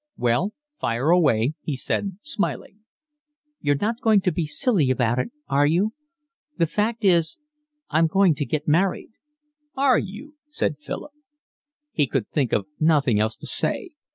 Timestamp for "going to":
4.01-4.31, 8.07-8.43